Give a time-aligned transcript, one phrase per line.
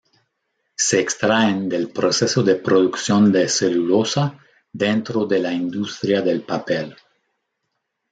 [0.85, 4.35] Se extraen del proceso de producción de celulosa
[4.73, 6.97] dentro de la industria del papel.